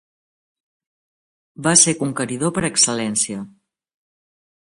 Va 1.67 1.73
ser 1.81 1.95
conqueridor 2.01 2.55
per 2.57 2.65
excel·lència. 2.71 3.45